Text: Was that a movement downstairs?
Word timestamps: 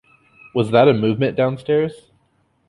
Was 0.55 0.71
that 0.71 0.87
a 0.87 0.95
movement 0.95 1.37
downstairs? 1.37 2.09